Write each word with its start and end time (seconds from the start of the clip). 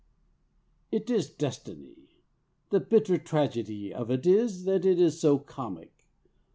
"It 0.91 1.11
is 1.11 1.29
destiny. 1.29 2.17
The 2.71 2.79
bitter 2.79 3.19
tragedy 3.19 3.93
of 3.93 4.09
it 4.09 4.25
is 4.25 4.63
that 4.63 4.83
it 4.83 4.99
is 4.99 5.21
so 5.21 5.37
comic. 5.37 6.07